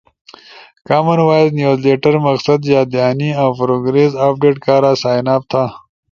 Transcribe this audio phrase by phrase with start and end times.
[0.87, 5.63] کامن وائس نیوز لیٹر، مقصد یاد دہانی اؤ پروگریس اپڈیٹ کارا سائن اپ تھا